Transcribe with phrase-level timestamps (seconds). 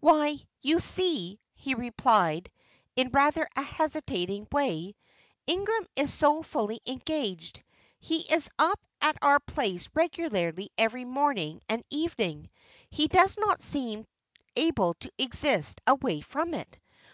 [0.00, 2.50] "Why, you see," he replied,
[2.96, 4.94] in rather a hesitating way,
[5.46, 7.64] "Ingram is so fully engaged.
[7.98, 12.50] He is up at our place regularly every morning and evening.
[12.90, 14.06] He does not seem
[14.54, 16.76] able to exist away from it.